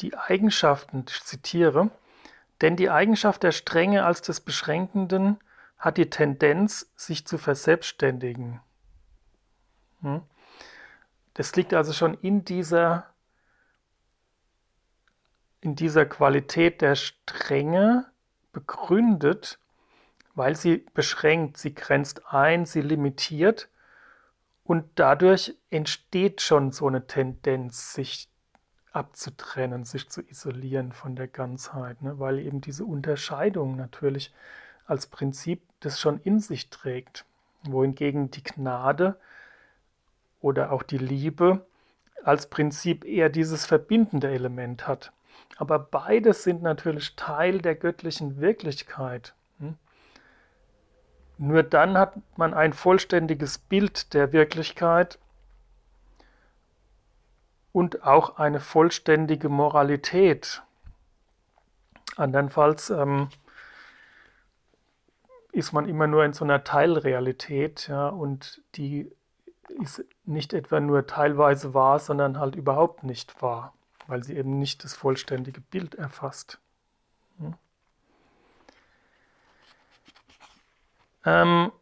Die 0.00 0.16
Eigenschaften, 0.16 1.04
ich 1.08 1.22
zitiere, 1.22 1.90
denn 2.60 2.76
die 2.76 2.90
Eigenschaft 2.90 3.42
der 3.42 3.52
Strenge 3.52 4.04
als 4.04 4.22
des 4.22 4.40
Beschränkenden 4.40 5.38
hat 5.78 5.98
die 5.98 6.10
Tendenz, 6.10 6.90
sich 6.96 7.26
zu 7.26 7.36
verselbstständigen. 7.36 8.60
Hm. 10.00 10.22
Das 11.34 11.54
liegt 11.56 11.74
also 11.74 11.92
schon 11.92 12.14
in 12.14 12.44
dieser, 12.44 13.06
in 15.60 15.74
dieser 15.74 16.06
Qualität 16.06 16.80
der 16.80 16.94
Strenge 16.94 18.06
begründet, 18.52 19.58
weil 20.34 20.56
sie 20.56 20.78
beschränkt, 20.94 21.58
sie 21.58 21.74
grenzt 21.74 22.22
ein, 22.32 22.66
sie 22.66 22.80
limitiert 22.80 23.68
und 24.64 24.86
dadurch 24.94 25.56
entsteht 25.70 26.40
schon 26.40 26.72
so 26.72 26.86
eine 26.86 27.06
Tendenz, 27.06 27.94
sich 27.94 28.28
abzutrennen, 28.92 29.84
sich 29.84 30.08
zu 30.08 30.22
isolieren 30.22 30.92
von 30.92 31.16
der 31.16 31.26
Ganzheit, 31.26 32.00
ne? 32.02 32.18
weil 32.20 32.38
eben 32.38 32.60
diese 32.60 32.84
Unterscheidung 32.84 33.76
natürlich 33.76 34.32
als 34.86 35.08
Prinzip 35.08 35.62
das 35.80 36.00
schon 36.00 36.20
in 36.20 36.38
sich 36.38 36.70
trägt, 36.70 37.24
wohingegen 37.64 38.30
die 38.30 38.44
Gnade 38.44 39.18
oder 40.44 40.72
auch 40.72 40.82
die 40.82 40.98
Liebe 40.98 41.66
als 42.22 42.50
Prinzip 42.50 43.06
eher 43.06 43.30
dieses 43.30 43.64
verbindende 43.64 44.30
Element 44.30 44.86
hat. 44.86 45.10
Aber 45.56 45.78
beides 45.78 46.42
sind 46.42 46.62
natürlich 46.62 47.16
Teil 47.16 47.62
der 47.62 47.74
göttlichen 47.74 48.40
Wirklichkeit. 48.40 49.34
Hm? 49.58 49.76
Nur 51.38 51.62
dann 51.62 51.96
hat 51.96 52.16
man 52.36 52.52
ein 52.52 52.74
vollständiges 52.74 53.56
Bild 53.56 54.12
der 54.12 54.34
Wirklichkeit 54.34 55.18
und 57.72 58.04
auch 58.04 58.36
eine 58.36 58.60
vollständige 58.60 59.48
Moralität. 59.48 60.62
Andernfalls 62.16 62.90
ähm, 62.90 63.28
ist 65.52 65.72
man 65.72 65.88
immer 65.88 66.06
nur 66.06 66.22
in 66.22 66.34
so 66.34 66.44
einer 66.44 66.64
Teilrealität, 66.64 67.88
ja, 67.88 68.08
und 68.08 68.60
die 68.74 69.10
ist 69.70 70.04
nicht 70.24 70.52
etwa 70.52 70.80
nur 70.80 71.06
teilweise 71.06 71.74
wahr, 71.74 71.98
sondern 71.98 72.38
halt 72.38 72.56
überhaupt 72.56 73.02
nicht 73.04 73.40
wahr, 73.42 73.74
weil 74.06 74.22
sie 74.22 74.36
eben 74.36 74.58
nicht 74.58 74.84
das 74.84 74.94
vollständige 74.94 75.60
Bild 75.60 75.94
erfasst. 75.94 76.58
Hm? 77.38 77.54
Ähm, 81.24 81.72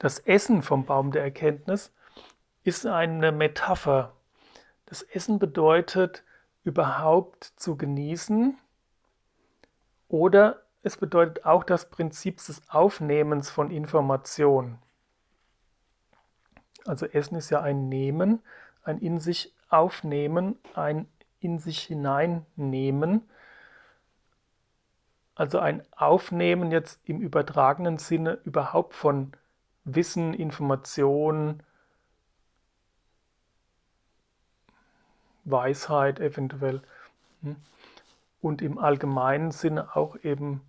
Das 0.00 0.18
Essen 0.18 0.62
vom 0.62 0.86
Baum 0.86 1.12
der 1.12 1.22
Erkenntnis 1.22 1.92
ist 2.64 2.86
eine 2.86 3.32
Metapher. 3.32 4.14
Das 4.86 5.02
Essen 5.02 5.38
bedeutet 5.38 6.24
überhaupt 6.70 7.52
zu 7.56 7.76
genießen 7.76 8.56
oder 10.06 10.62
es 10.84 10.96
bedeutet 10.96 11.44
auch 11.44 11.64
das 11.64 11.90
Prinzip 11.90 12.36
des 12.36 12.62
Aufnehmens 12.70 13.50
von 13.50 13.72
Information. 13.72 14.78
Also 16.86 17.06
Essen 17.06 17.34
ist 17.34 17.50
ja 17.50 17.60
ein 17.60 17.88
Nehmen, 17.88 18.40
ein 18.84 18.98
in 18.98 19.18
sich 19.18 19.52
aufnehmen, 19.68 20.58
ein 20.74 21.08
in 21.40 21.58
sich 21.58 21.80
hineinnehmen. 21.80 23.28
Also 25.34 25.58
ein 25.58 25.82
Aufnehmen 25.96 26.70
jetzt 26.70 27.00
im 27.04 27.20
übertragenen 27.20 27.98
Sinne 27.98 28.38
überhaupt 28.44 28.94
von 28.94 29.32
Wissen, 29.84 30.34
Information, 30.34 31.64
Weisheit 35.50 36.20
eventuell. 36.20 36.82
Hm? 37.42 37.56
Und 38.40 38.62
im 38.62 38.78
allgemeinen 38.78 39.50
Sinne 39.50 39.94
auch 39.94 40.16
eben 40.22 40.62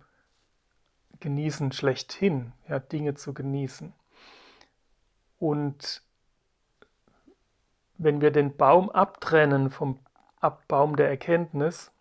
genießen 1.20 1.72
schlechthin, 1.72 2.52
ja, 2.68 2.78
Dinge 2.78 3.14
zu 3.14 3.32
genießen. 3.32 3.92
Und 5.38 6.02
wenn 7.98 8.20
wir 8.20 8.30
den 8.30 8.56
Baum 8.56 8.90
abtrennen 8.90 9.70
vom 9.70 9.98
Baum 10.68 10.96
der 10.96 11.08
Erkenntnis, 11.08 11.92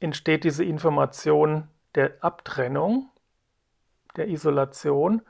entsteht 0.00 0.44
diese 0.44 0.64
Information 0.64 1.68
der 1.94 2.12
Abtrennung, 2.20 3.08
der 4.16 4.28
Isolation. 4.28 5.22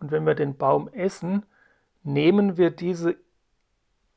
Und 0.00 0.10
wenn 0.10 0.26
wir 0.26 0.34
den 0.34 0.56
Baum 0.56 0.88
essen, 0.88 1.46
nehmen 2.02 2.56
wir 2.56 2.70
diese 2.70 3.16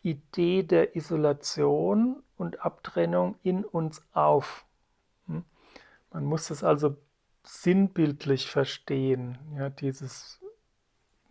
Idee 0.03 0.63
der 0.63 0.95
Isolation 0.95 2.23
und 2.37 2.61
Abtrennung 2.65 3.35
in 3.43 3.63
uns 3.63 4.03
auf. 4.13 4.65
Hm? 5.27 5.43
Man 6.11 6.25
muss 6.25 6.49
es 6.49 6.63
also 6.63 6.97
sinnbildlich 7.43 8.49
verstehen, 8.49 9.37
ja, 9.55 9.69
dieses 9.69 10.39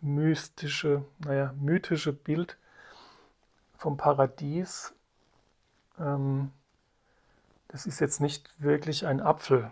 mystische, 0.00 1.04
naja, 1.18 1.54
mythische 1.58 2.12
Bild 2.12 2.58
vom 3.76 3.96
Paradies. 3.96 4.94
Ähm, 5.98 6.50
das 7.68 7.86
ist 7.86 8.00
jetzt 8.00 8.20
nicht 8.20 8.50
wirklich 8.58 9.06
ein 9.06 9.20
Apfel 9.20 9.70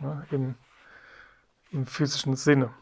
ne, 0.00 0.26
im, 0.30 0.54
im 1.70 1.86
physischen 1.86 2.36
Sinne. 2.36 2.72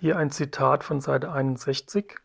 Hier 0.00 0.16
ein 0.16 0.30
Zitat 0.30 0.82
von 0.82 1.02
Seite 1.02 1.30
61. 1.30 2.16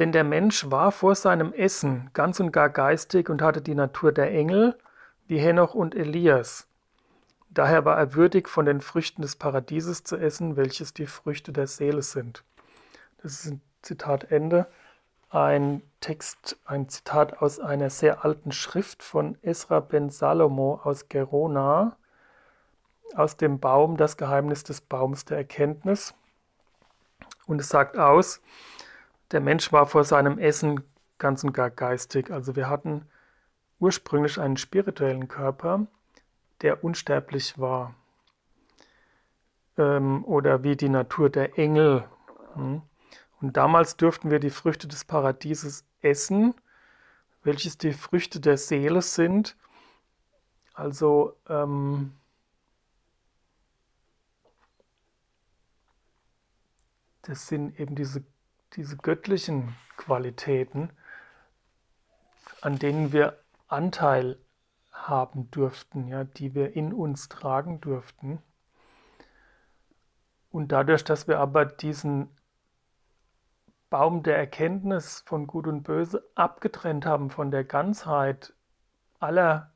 Denn 0.00 0.10
der 0.10 0.24
Mensch 0.24 0.72
war 0.72 0.90
vor 0.90 1.14
seinem 1.14 1.52
Essen 1.52 2.10
ganz 2.14 2.40
und 2.40 2.50
gar 2.50 2.68
geistig 2.68 3.30
und 3.30 3.42
hatte 3.42 3.62
die 3.62 3.76
Natur 3.76 4.10
der 4.10 4.32
Engel, 4.32 4.76
wie 5.28 5.38
Henoch 5.38 5.72
und 5.74 5.94
Elias. 5.94 6.66
Daher 7.48 7.84
war 7.84 7.96
er 7.96 8.14
würdig, 8.14 8.48
von 8.48 8.66
den 8.66 8.80
Früchten 8.80 9.22
des 9.22 9.36
Paradieses 9.36 10.02
zu 10.02 10.16
essen, 10.16 10.56
welches 10.56 10.94
die 10.94 11.06
Früchte 11.06 11.52
der 11.52 11.68
Seele 11.68 12.02
sind. 12.02 12.42
Das 13.22 13.34
ist 13.34 13.52
ein 13.52 13.60
Zitat 13.82 14.32
Ende. 14.32 14.66
Ein 15.30 15.82
Text, 16.00 16.58
ein 16.64 16.88
Zitat 16.88 17.40
aus 17.40 17.60
einer 17.60 17.88
sehr 17.88 18.24
alten 18.24 18.50
Schrift 18.50 19.04
von 19.04 19.38
Esra 19.42 19.78
ben 19.78 20.10
Salomo 20.10 20.80
aus 20.82 21.08
Gerona, 21.08 21.96
aus 23.14 23.36
dem 23.36 23.60
Baum, 23.60 23.96
das 23.96 24.16
Geheimnis 24.16 24.64
des 24.64 24.80
Baums 24.80 25.24
der 25.24 25.36
Erkenntnis. 25.36 26.12
Und 27.46 27.60
es 27.60 27.68
sagt 27.68 27.96
aus, 27.96 28.40
der 29.30 29.40
Mensch 29.40 29.72
war 29.72 29.86
vor 29.86 30.04
seinem 30.04 30.38
Essen 30.38 30.82
ganz 31.18 31.44
und 31.44 31.52
gar 31.52 31.70
geistig. 31.70 32.30
Also 32.30 32.56
wir 32.56 32.68
hatten 32.68 33.06
ursprünglich 33.78 34.38
einen 34.38 34.56
spirituellen 34.56 35.28
Körper, 35.28 35.86
der 36.62 36.84
unsterblich 36.84 37.58
war. 37.58 37.94
Ähm, 39.78 40.24
oder 40.24 40.62
wie 40.62 40.76
die 40.76 40.88
Natur 40.88 41.30
der 41.30 41.58
Engel. 41.58 42.04
Hm? 42.54 42.82
Und 43.40 43.56
damals 43.56 43.96
durften 43.96 44.30
wir 44.30 44.38
die 44.38 44.50
Früchte 44.50 44.88
des 44.88 45.04
Paradieses 45.04 45.84
essen, 46.00 46.54
welches 47.42 47.78
die 47.78 47.92
Früchte 47.92 48.40
der 48.40 48.56
Seele 48.56 49.02
sind. 49.02 49.56
Also 50.74 51.36
ähm, 51.48 52.12
das 57.26 57.48
sind 57.48 57.78
eben 57.80 57.94
diese, 57.94 58.24
diese 58.74 58.96
göttlichen 58.96 59.74
Qualitäten, 59.96 60.90
an 62.60 62.78
denen 62.78 63.12
wir 63.12 63.38
Anteil 63.68 64.38
haben 64.92 65.50
dürften, 65.50 66.08
ja, 66.08 66.24
die 66.24 66.54
wir 66.54 66.74
in 66.74 66.92
uns 66.92 67.28
tragen 67.28 67.80
dürften. 67.80 68.42
Und 70.50 70.72
dadurch, 70.72 71.04
dass 71.04 71.28
wir 71.28 71.38
aber 71.38 71.66
diesen 71.66 72.28
Baum 73.90 74.22
der 74.22 74.36
Erkenntnis 74.36 75.22
von 75.26 75.46
Gut 75.46 75.66
und 75.66 75.82
Böse 75.82 76.24
abgetrennt 76.34 77.06
haben 77.06 77.30
von 77.30 77.50
der 77.50 77.64
Ganzheit 77.64 78.54
aller 79.20 79.72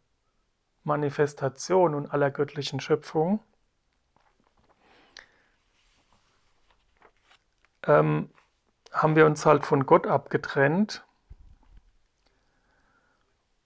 Manifestation 0.85 1.95
und 1.95 2.13
aller 2.13 2.31
göttlichen 2.31 2.81
Schöpfung, 2.81 3.41
ähm, 7.87 8.31
haben 8.93 9.17
wir 9.17 9.27
uns 9.27 9.47
halt 9.47 9.65
von 9.65 9.87
Gott 9.87 10.07
abgetrennt 10.07 11.05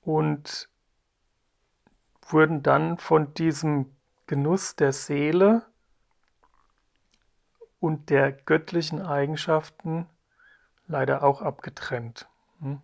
und 0.02 0.68
wurden 2.28 2.62
dann 2.62 2.98
von 2.98 3.34
diesem 3.34 3.94
Genuss 4.26 4.76
der 4.76 4.92
Seele 4.92 5.66
und 7.80 8.10
der 8.10 8.32
göttlichen 8.32 9.02
Eigenschaften 9.02 10.06
leider 10.86 11.22
auch 11.22 11.42
abgetrennt. 11.42 12.28
Hm? 12.60 12.80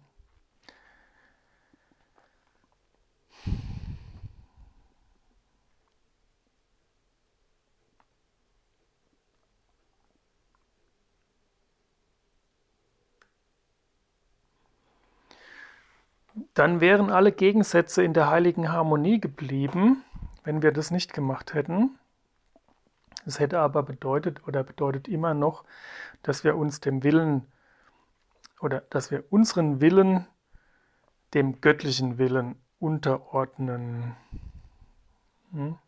Dann 16.54 16.80
wären 16.80 17.10
alle 17.10 17.32
Gegensätze 17.32 18.02
in 18.02 18.12
der 18.12 18.30
heiligen 18.30 18.72
Harmonie 18.72 19.20
geblieben, 19.20 20.04
wenn 20.44 20.62
wir 20.62 20.72
das 20.72 20.90
nicht 20.90 21.12
gemacht 21.12 21.54
hätten. 21.54 21.98
Es 23.26 23.38
hätte 23.38 23.60
aber 23.60 23.82
bedeutet 23.82 24.46
oder 24.46 24.64
bedeutet 24.64 25.08
immer 25.08 25.34
noch, 25.34 25.64
dass 26.22 26.44
wir 26.44 26.56
uns 26.56 26.80
dem 26.80 27.02
Willen 27.02 27.46
oder 28.60 28.82
dass 28.90 29.10
wir 29.10 29.24
unseren 29.30 29.80
Willen 29.80 30.26
dem 31.34 31.60
göttlichen 31.60 32.18
Willen 32.18 32.56
unterordnen. 32.78 34.16
Hm? 35.52 35.78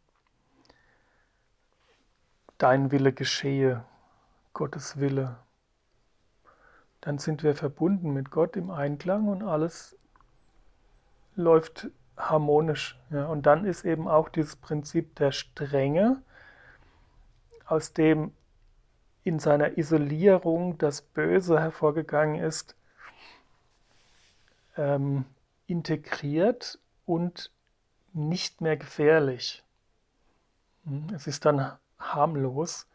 Dein 2.59 2.93
Wille 2.93 3.13
geschehe, 3.13 3.85
Gottes 4.53 5.01
Wille. 5.01 5.39
Dann 7.01 7.19
sind 7.19 7.43
wir 7.43 7.57
verbunden 7.57 8.13
mit 8.13 8.31
Gott 8.31 8.57
im 8.57 8.71
Einklang 8.71 9.27
und 9.27 9.43
alles 9.43 9.99
läuft 11.35 11.89
harmonisch. 12.17 12.99
Ja. 13.11 13.27
Und 13.27 13.47
dann 13.47 13.65
ist 13.65 13.85
eben 13.85 14.09
auch 14.09 14.29
dieses 14.29 14.57
Prinzip 14.57 15.15
der 15.17 15.33
Strenge, 15.33 16.23
aus 17.67 17.93
dem 17.93 18.33
in 19.25 19.39
seiner 19.39 19.79
Isolierung 19.79 20.79
das 20.79 21.01
Böse 21.01 21.61
hervorgegangen 21.61 22.43
ist, 22.43 22.77
ähm, 24.77 25.25
integriert 25.67 26.79
und 27.07 27.51
nicht 28.13 28.61
mehr 28.61 28.77
gefährlich. 28.77 29.63
Hm, 30.85 31.07
es 31.15 31.27
ist 31.27 31.45
dann 31.45 31.73
harmlos 31.99 32.87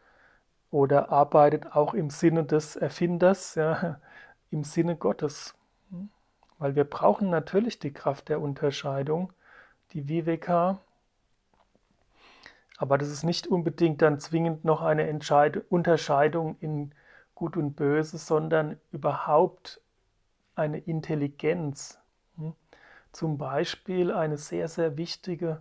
oder 0.70 1.10
arbeitet 1.10 1.72
auch 1.72 1.94
im 1.94 2.10
Sinne 2.10 2.44
des 2.44 2.76
Erfinders, 2.76 3.54
ja, 3.54 4.00
im 4.50 4.64
Sinne 4.64 4.96
Gottes. 4.96 5.54
Weil 6.58 6.74
wir 6.74 6.84
brauchen 6.84 7.30
natürlich 7.30 7.78
die 7.78 7.92
Kraft 7.92 8.28
der 8.28 8.40
Unterscheidung, 8.40 9.32
die 9.92 10.08
Viveka, 10.08 10.80
aber 12.78 12.96
das 12.96 13.08
ist 13.08 13.24
nicht 13.24 13.48
unbedingt 13.48 14.02
dann 14.02 14.20
zwingend 14.20 14.64
noch 14.64 14.82
eine 14.82 15.08
Entscheid 15.08 15.60
Unterscheidung 15.68 16.56
in 16.60 16.92
Gut 17.34 17.56
und 17.56 17.74
Böse, 17.74 18.18
sondern 18.18 18.80
überhaupt 18.92 19.80
eine 20.54 20.78
Intelligenz. 20.78 21.98
Hm? 22.36 22.54
Zum 23.12 23.36
Beispiel 23.36 24.12
eine 24.12 24.38
sehr, 24.38 24.68
sehr 24.68 24.96
wichtige 24.96 25.60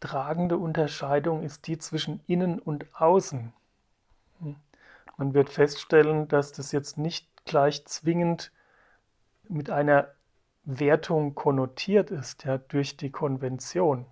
tragende 0.00 0.56
Unterscheidung 0.56 1.42
ist 1.42 1.66
die 1.66 1.78
zwischen 1.78 2.20
innen 2.26 2.58
und 2.58 2.86
außen. 2.94 3.52
Hm? 4.40 4.56
Man 5.18 5.34
wird 5.34 5.50
feststellen, 5.50 6.28
dass 6.28 6.52
das 6.52 6.72
jetzt 6.72 6.96
nicht 6.96 7.44
gleich 7.44 7.86
zwingend 7.86 8.52
mit 9.48 9.70
einer 9.70 10.08
Wertung 10.64 11.34
konnotiert 11.34 12.10
ist, 12.10 12.44
ja, 12.44 12.58
durch 12.58 12.96
die 12.96 13.10
Konvention. 13.10 14.06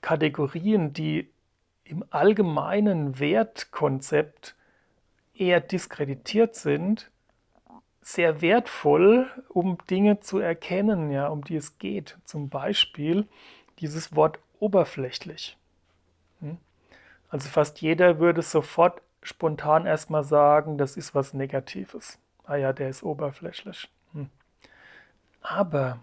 Kategorien, 0.00 0.92
die 0.92 1.30
im 1.84 2.04
allgemeinen 2.10 3.18
Wertkonzept 3.18 4.54
eher 5.34 5.60
diskreditiert 5.60 6.54
sind, 6.54 7.10
sehr 8.00 8.40
wertvoll, 8.40 9.30
um 9.48 9.78
Dinge 9.88 10.20
zu 10.20 10.38
erkennen, 10.38 11.10
ja, 11.10 11.28
um 11.28 11.44
die 11.44 11.56
es 11.56 11.78
geht. 11.78 12.18
Zum 12.24 12.48
Beispiel 12.48 13.28
dieses 13.78 14.14
Wort 14.16 14.38
oberflächlich. 14.58 15.56
Hm? 16.40 16.58
Also 17.28 17.48
fast 17.48 17.80
jeder 17.80 18.18
würde 18.18 18.42
sofort 18.42 19.00
spontan 19.22 19.86
erstmal 19.86 20.24
sagen, 20.24 20.78
das 20.78 20.96
ist 20.96 21.14
was 21.14 21.32
Negatives. 21.32 22.18
Ah 22.44 22.56
ja, 22.56 22.72
der 22.72 22.88
ist 22.88 23.04
oberflächlich. 23.04 23.88
Hm. 24.12 24.28
Aber 25.40 26.00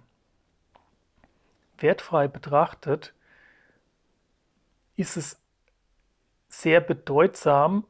wertfrei 1.81 2.27
betrachtet 2.27 3.13
ist 4.95 5.15
es 5.15 5.41
sehr 6.49 6.81
bedeutsam, 6.81 7.85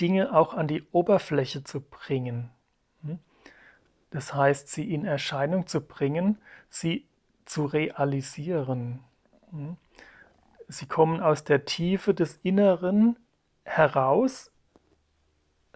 Dinge 0.00 0.34
auch 0.34 0.54
an 0.54 0.68
die 0.68 0.82
Oberfläche 0.92 1.64
zu 1.64 1.80
bringen. 1.80 2.50
Hm? 3.02 3.18
Das 4.10 4.34
heißt, 4.34 4.68
sie 4.68 4.92
in 4.92 5.04
Erscheinung 5.04 5.66
zu 5.66 5.80
bringen, 5.80 6.38
sie 6.68 7.06
zu 7.44 7.64
realisieren. 7.64 9.04
Hm? 9.50 9.76
Sie 10.68 10.86
kommen 10.86 11.20
aus 11.20 11.44
der 11.44 11.64
Tiefe 11.64 12.12
des 12.12 12.38
Inneren 12.42 13.16
heraus, 13.64 14.50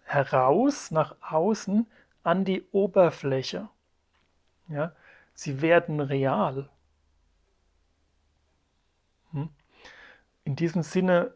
heraus 0.05 0.91
nach 0.91 1.17
außen 1.21 1.87
an 2.23 2.45
die 2.45 2.67
Oberfläche. 2.73 3.69
Ja? 4.69 4.93
Sie 5.35 5.63
werden 5.63 6.01
real. 6.01 6.69
Hm? 9.33 9.49
In 10.45 10.57
diesem 10.57 10.83
Sinne 10.83 11.35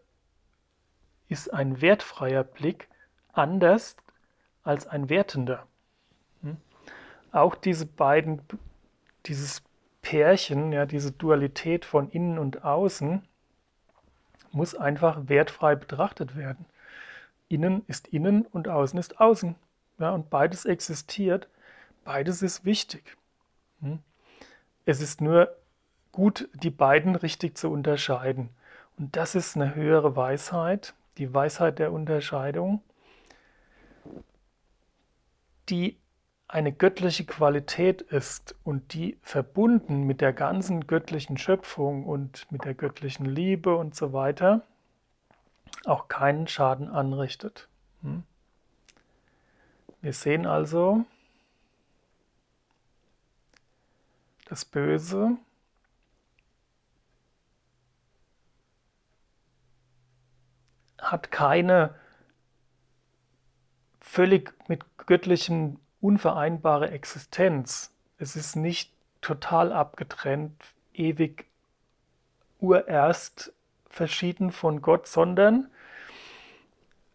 ist 1.28 1.52
ein 1.52 1.80
wertfreier 1.80 2.44
Blick 2.44 2.88
anders 3.32 3.96
als 4.62 4.86
ein 4.86 5.08
wertender. 5.08 5.66
Hm? 6.42 6.56
Auch 7.32 7.54
diese 7.54 7.86
beiden, 7.86 8.42
dieses 9.26 9.62
Pärchen, 10.02 10.72
ja, 10.72 10.86
diese 10.86 11.12
Dualität 11.12 11.84
von 11.84 12.10
innen 12.10 12.38
und 12.38 12.64
außen, 12.64 13.26
muss 14.50 14.74
einfach 14.74 15.28
wertfrei 15.28 15.74
betrachtet 15.74 16.36
werden. 16.36 16.66
Innen 17.48 17.84
ist 17.86 18.08
innen 18.08 18.46
und 18.46 18.68
außen 18.68 18.98
ist 18.98 19.20
außen. 19.20 19.56
Ja, 19.98 20.10
und 20.10 20.30
beides 20.30 20.64
existiert, 20.64 21.48
beides 22.04 22.42
ist 22.42 22.64
wichtig. 22.64 23.16
Hm? 23.80 24.00
Es 24.84 25.00
ist 25.00 25.20
nur 25.20 25.54
gut, 26.12 26.48
die 26.54 26.70
beiden 26.70 27.16
richtig 27.16 27.56
zu 27.56 27.70
unterscheiden. 27.70 28.50
Und 28.98 29.16
das 29.16 29.34
ist 29.34 29.56
eine 29.56 29.74
höhere 29.74 30.14
Weisheit, 30.14 30.94
die 31.18 31.32
Weisheit 31.32 31.78
der 31.78 31.92
Unterscheidung, 31.92 32.82
die 35.68 35.96
eine 36.48 36.72
göttliche 36.72 37.24
Qualität 37.24 38.02
ist 38.02 38.54
und 38.62 38.92
die 38.92 39.16
verbunden 39.22 40.02
mit 40.02 40.20
der 40.20 40.34
ganzen 40.34 40.86
göttlichen 40.86 41.38
Schöpfung 41.38 42.04
und 42.04 42.50
mit 42.52 42.64
der 42.66 42.74
göttlichen 42.74 43.24
Liebe 43.24 43.74
und 43.74 43.94
so 43.94 44.12
weiter 44.12 44.62
auch 45.84 46.08
keinen 46.08 46.46
Schaden 46.46 46.88
anrichtet. 46.88 47.68
Hm? 48.02 48.22
Wir 50.00 50.12
sehen 50.12 50.46
also, 50.46 51.04
das 54.46 54.64
Böse 54.64 55.38
hat 61.02 61.30
keine 61.30 61.94
völlig 64.00 64.54
mit 64.68 64.84
Göttlichem 65.06 65.78
unvereinbare 66.00 66.90
Existenz. 66.90 67.92
Es 68.18 68.36
ist 68.36 68.56
nicht 68.56 68.92
total 69.20 69.72
abgetrennt, 69.72 70.54
ewig 70.94 71.46
urerst 72.60 73.52
verschieden 73.88 74.52
von 74.52 74.80
Gott, 74.80 75.06
sondern 75.06 75.70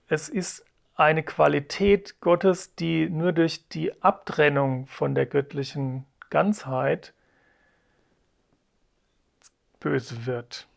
es 0.07 0.29
ist 0.29 0.65
eine 0.95 1.23
Qualität 1.23 2.19
Gottes, 2.21 2.75
die 2.75 3.09
nur 3.09 3.31
durch 3.31 3.67
die 3.69 4.01
Abtrennung 4.01 4.87
von 4.87 5.15
der 5.15 5.25
göttlichen 5.25 6.05
Ganzheit 6.29 7.13
böse 9.79 10.25
wird. 10.25 10.67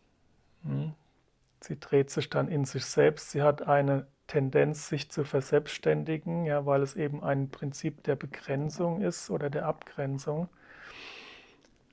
Sie 1.61 1.79
dreht 1.79 2.11
sich 2.11 2.31
dann 2.31 2.49
in 2.49 2.65
sich 2.65 2.87
selbst. 2.87 3.31
Sie 3.31 3.43
hat 3.43 3.63
eine 3.63 4.09
Tendenz, 4.27 4.89
sich 4.89 5.11
zu 5.11 5.25
verselbstständigen, 5.25 6.45
ja, 6.45 6.65
weil 6.65 6.83
es 6.83 6.97
eben 6.97 7.23
ein 7.23 7.51
Prinzip 7.51 8.03
der 8.05 8.17
Begrenzung 8.17 9.03
ist 9.03 9.29
oder 9.31 9.51
der 9.51 9.67
Abgrenzung. 9.67 10.49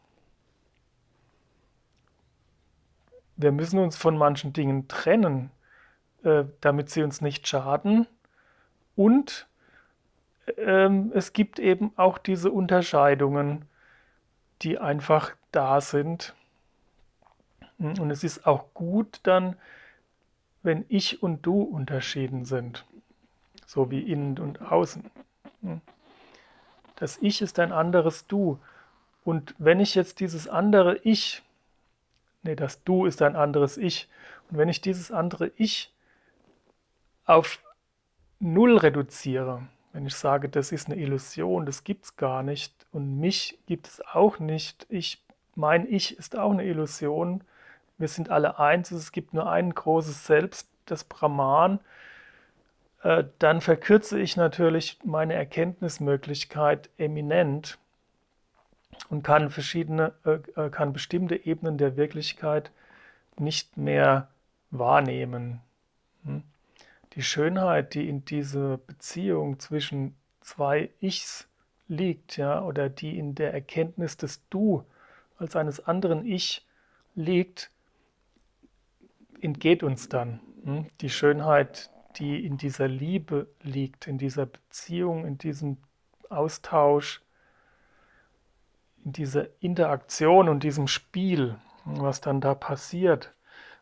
Wir 3.40 3.52
müssen 3.52 3.80
uns 3.80 3.98
von 3.98 4.18
manchen 4.18 4.54
Dingen 4.54 4.88
trennen, 4.88 5.52
äh, 6.24 6.44
damit 6.62 6.90
sie 6.90 7.04
uns 7.04 7.22
nicht 7.22 7.48
schaden. 7.48 8.08
Und 8.96 9.48
ähm, 10.58 11.12
es 11.16 11.34
gibt 11.34 11.58
eben 11.58 11.92
auch 11.96 12.18
diese 12.18 12.52
Unterscheidungen, 12.52 13.66
die 14.62 14.78
einfach 14.78 15.32
da 15.52 15.80
sind. 15.82 16.36
Und 17.78 18.12
es 18.12 18.24
ist 18.24 18.46
auch 18.46 18.74
gut 18.74 19.22
dann, 19.24 19.56
wenn 20.64 20.86
ich 20.90 21.24
und 21.24 21.46
du 21.46 21.62
unterschieden 21.62 22.44
sind 22.44 22.86
so 23.70 23.92
wie 23.92 24.00
innen 24.00 24.40
und 24.40 24.64
außen. 24.64 25.12
Das 26.96 27.20
Ich 27.22 27.44
ist 27.44 27.60
ein 27.60 27.72
anderes 27.72 28.26
Du. 28.26 28.58
Und 29.24 29.54
wenn 29.60 29.80
ich 29.80 29.94
jetzt 29.94 30.20
dieses 30.22 30.48
andere 30.48 30.98
Ich, 31.04 31.44
nee, 32.44 32.56
das 32.56 32.84
Du 32.84 33.06
ist 33.06 33.22
ein 33.22 33.36
anderes 33.36 33.78
Ich, 33.78 34.10
und 34.50 34.58
wenn 34.58 34.70
ich 34.70 34.82
dieses 34.82 35.12
andere 35.12 35.52
Ich 35.58 35.94
auf 37.26 37.60
Null 38.40 38.78
reduziere, 38.78 39.68
wenn 39.94 40.06
ich 40.06 40.16
sage, 40.16 40.50
das 40.50 40.72
ist 40.72 40.88
eine 40.88 40.96
Illusion, 40.96 41.66
das 41.66 41.84
gibt 41.84 42.06
es 42.06 42.16
gar 42.16 42.44
nicht 42.44 42.74
und 42.92 43.20
mich 43.20 43.60
gibt 43.66 43.88
es 43.88 44.02
auch 44.14 44.40
nicht, 44.40 44.86
ich, 44.90 45.24
mein 45.56 45.92
Ich 45.92 46.18
ist 46.18 46.38
auch 46.38 46.52
eine 46.52 46.64
Illusion, 46.64 47.44
wir 47.98 48.08
sind 48.08 48.30
alle 48.30 48.60
eins, 48.60 48.92
es 48.92 49.12
gibt 49.12 49.34
nur 49.34 49.52
ein 49.52 49.74
großes 49.74 50.26
Selbst, 50.26 50.70
das 50.86 51.04
Brahman, 51.04 51.80
äh, 53.04 53.26
dann 53.40 53.62
verkürze 53.62 54.20
ich 54.20 54.38
natürlich 54.38 55.00
meine 55.04 55.34
Erkenntnismöglichkeit 55.34 56.90
eminent 56.98 57.78
und 59.10 59.24
kann 59.24 59.50
verschiedene, 59.50 60.14
äh, 60.24 60.40
äh, 60.56 60.70
kann 60.70 60.94
bestimmte 60.94 61.46
Ebenen 61.46 61.78
der 61.78 61.98
Wirklichkeit 61.98 62.72
nicht 63.38 63.78
mehr 63.78 64.30
wahrnehmen. 64.72 65.62
Hm? 66.24 66.44
Die 67.14 67.24
Schönheit, 67.24 67.96
die 67.96 68.08
in 68.08 68.24
dieser 68.26 68.78
Beziehung 68.78 69.60
zwischen 69.60 70.16
zwei 70.42 70.90
Ichs 71.02 71.48
liegt, 71.88 72.38
ja, 72.38 72.62
oder 72.62 72.90
die 72.90 73.18
in 73.18 73.36
der 73.36 73.54
Erkenntnis 73.54 74.16
des 74.18 74.48
Du 74.50 74.84
als 75.38 75.56
eines 75.56 75.86
anderen 75.86 76.26
Ich 76.26 76.66
liegt, 77.16 77.72
entgeht 79.42 79.84
uns 79.84 80.10
dann. 80.10 80.40
Hm? 80.64 80.86
Die 81.02 81.10
Schönheit 81.10 81.90
die 82.16 82.46
in 82.46 82.58
dieser 82.58 82.88
Liebe 82.88 83.48
liegt, 83.62 84.08
in 84.08 84.18
dieser 84.18 84.46
Beziehung, 84.46 85.26
in 85.26 85.38
diesem 85.38 85.78
Austausch, 86.30 87.22
in 89.04 89.14
dieser 89.14 89.48
Interaktion 89.62 90.50
und 90.50 90.64
diesem 90.64 90.88
Spiel, 90.88 91.56
was 91.86 92.22
dann 92.22 92.42
da 92.42 92.56
passiert. 92.56 93.34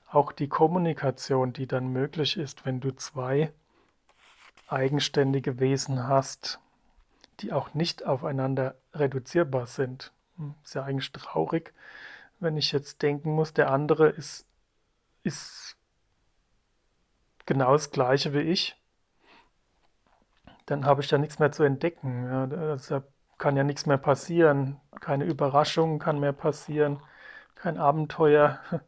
Auch 0.10 0.32
die 0.32 0.48
Kommunikation, 0.48 1.54
die 1.54 1.68
dann 1.68 1.88
möglich 1.92 2.38
ist, 2.38 2.66
wenn 2.66 2.80
du 2.80 2.92
zwei 2.96 3.52
eigenständige 4.68 5.60
Wesen 5.60 6.08
hast, 6.08 6.60
die 7.40 7.52
auch 7.54 7.74
nicht 7.74 8.06
aufeinander 8.06 8.76
reduzierbar 8.94 9.68
sind. 9.68 10.12
Hm, 10.38 10.56
ist 10.64 10.76
ja 10.76 10.84
eigentlich 10.84 11.12
traurig, 11.12 11.74
wenn 12.40 12.58
ich 12.58 12.72
jetzt 12.72 13.02
denken 13.02 13.32
muss, 13.32 13.54
der 13.54 13.72
andere 13.72 14.10
ist, 14.10 14.46
ist 15.24 15.76
genau 17.46 17.74
das 17.74 17.92
Gleiche 17.92 18.34
wie 18.34 18.42
ich, 18.42 18.76
dann 20.66 20.86
habe 20.86 21.02
ich 21.02 21.10
ja 21.10 21.18
nichts 21.18 21.40
mehr 21.40 21.52
zu 21.52 21.64
entdecken. 21.64 22.26
Ja, 22.26 22.46
deshalb 22.46 23.12
kann 23.38 23.56
ja 23.56 23.64
nichts 23.64 23.86
mehr 23.86 23.98
passieren. 23.98 24.80
Keine 25.00 25.26
Überraschung 25.26 26.00
kann 26.00 26.20
mehr 26.20 26.34
passieren. 26.34 27.02
Kein 27.56 27.78
Abenteuer. 27.78 28.60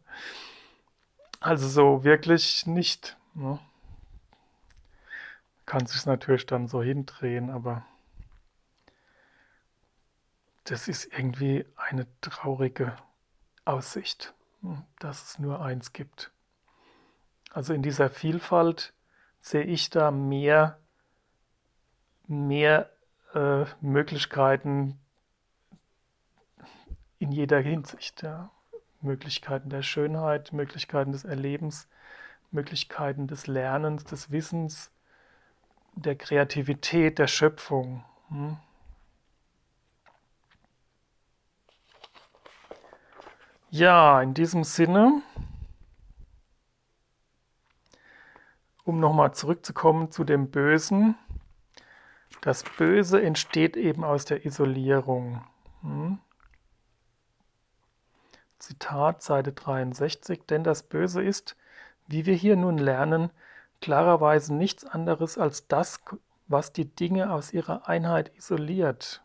Also 1.42 1.70
so 1.70 2.04
wirklich 2.04 2.66
nicht. 2.66 3.16
Ne? 3.34 3.60
Kann 5.66 5.86
sich 5.86 6.06
natürlich 6.06 6.46
dann 6.46 6.68
so 6.68 6.84
hindrehen, 6.84 7.50
aber 7.50 7.86
das 10.66 10.90
ist 10.90 11.06
irgendwie 11.14 11.66
eine 11.78 12.08
traurige 12.20 12.94
Aussicht, 13.64 14.34
hm, 14.62 14.84
dass 15.00 15.24
es 15.24 15.40
nur 15.40 15.62
eins 15.62 15.94
gibt. 15.94 16.32
Also 17.52 17.74
in 17.74 17.82
dieser 17.82 18.10
Vielfalt 18.10 18.94
sehe 19.42 19.64
ich 19.64 19.90
da 19.90 20.12
mehr, 20.12 20.78
mehr 22.28 22.92
äh, 23.34 23.66
Möglichkeiten 23.82 25.00
in 27.20 27.32
jeder 27.32 27.60
Hinsicht. 27.60 28.24
Ja. 28.24 28.52
Möglichkeiten 29.02 29.70
der 29.70 29.82
Schönheit, 29.82 30.52
Möglichkeiten 30.52 31.12
des 31.12 31.24
Erlebens, 31.24 31.88
Möglichkeiten 32.52 33.28
des 33.28 33.48
Lernens, 33.48 34.04
des 34.04 34.32
Wissens, 34.32 34.92
der 35.94 36.16
Kreativität, 36.16 37.18
der 37.18 37.28
Schöpfung. 37.28 38.04
Hm. 38.30 38.58
Ja, 43.72 44.22
in 44.22 44.34
diesem 44.34 44.64
Sinne 44.64 45.22
um 48.90 49.00
nochmal 49.00 49.34
zurückzukommen 49.34 50.12
zu 50.12 50.24
dem 50.24 50.50
Bösen. 50.50 51.16
Das 52.42 52.64
Böse 52.64 53.22
entsteht 53.22 53.76
eben 53.76 54.04
aus 54.04 54.26
der 54.26 54.46
Isolierung. 54.46 55.44
Hm? 55.82 56.20
Zitat 58.60 59.24
Seite 59.24 59.54
63, 59.54 60.46
denn 60.46 60.64
das 60.64 60.84
Böse 60.84 61.24
ist, 61.24 61.56
wie 62.08 62.26
wir 62.26 62.36
hier 62.36 62.56
nun 62.56 62.78
lernen, 62.78 63.32
klarerweise 63.82 64.54
nichts 64.54 64.86
anderes 64.86 65.38
als 65.38 65.68
das, 65.68 66.02
was 66.48 66.74
die 66.74 66.86
Dinge 66.86 67.32
aus 67.32 67.54
ihrer 67.54 67.88
Einheit 67.88 68.36
isoliert. 68.36 69.24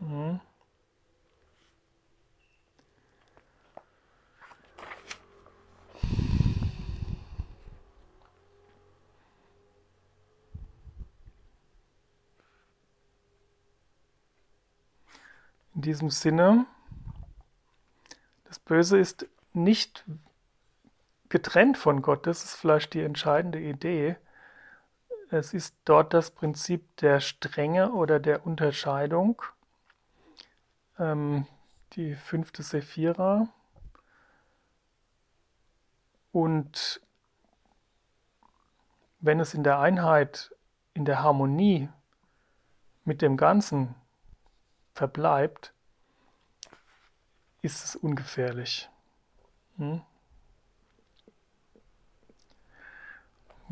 Hm? 0.00 0.40
In 15.78 15.82
diesem 15.82 16.10
Sinne, 16.10 16.66
das 18.46 18.58
Böse 18.58 18.98
ist 18.98 19.28
nicht 19.52 20.04
getrennt 21.28 21.78
von 21.78 22.02
Gott, 22.02 22.26
das 22.26 22.42
ist 22.42 22.56
vielleicht 22.56 22.94
die 22.94 23.02
entscheidende 23.02 23.60
Idee. 23.60 24.16
Es 25.30 25.54
ist 25.54 25.76
dort 25.84 26.14
das 26.14 26.32
Prinzip 26.32 26.96
der 26.96 27.20
Strenge 27.20 27.92
oder 27.92 28.18
der 28.18 28.44
Unterscheidung, 28.44 29.40
ähm, 30.98 31.46
die 31.92 32.16
fünfte 32.16 32.64
Sephira. 32.64 33.46
Und 36.32 37.00
wenn 39.20 39.38
es 39.38 39.54
in 39.54 39.62
der 39.62 39.78
Einheit, 39.78 40.52
in 40.92 41.04
der 41.04 41.22
Harmonie 41.22 41.88
mit 43.04 43.22
dem 43.22 43.36
Ganzen 43.36 43.94
verbleibt, 44.98 45.72
ist 47.62 47.84
es 47.84 47.94
ungefährlich. 47.94 48.90
Hm? 49.76 50.02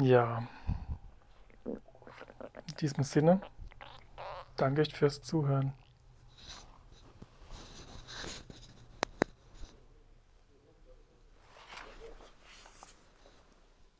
Ja. 0.01 0.47
In 1.65 2.77
diesem 2.81 3.03
Sinne, 3.03 3.41
danke 4.57 4.83
ich 4.83 4.95
fürs 4.95 5.21
Zuhören. 5.21 5.73